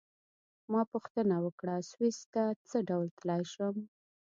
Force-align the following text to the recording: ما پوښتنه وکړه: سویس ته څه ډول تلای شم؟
ما 0.71 0.81
پوښتنه 0.93 1.35
وکړه: 1.45 1.75
سویس 1.91 2.19
ته 2.33 2.43
څه 2.69 2.77
ډول 2.89 3.07
تلای 3.19 3.43
شم؟ 3.53 3.75